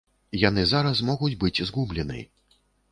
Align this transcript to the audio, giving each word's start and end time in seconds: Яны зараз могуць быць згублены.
Яны 0.43 0.63
зараз 0.71 1.03
могуць 1.11 1.39
быць 1.45 1.63
згублены. 1.73 2.29